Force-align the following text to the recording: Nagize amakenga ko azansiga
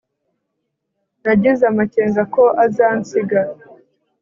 Nagize 1.23 1.63
amakenga 1.71 2.21
ko 2.33 2.43
azansiga 2.65 3.39